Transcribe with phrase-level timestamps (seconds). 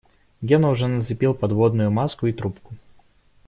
[0.41, 2.73] Гена уже нацепил подводную маску и трубку.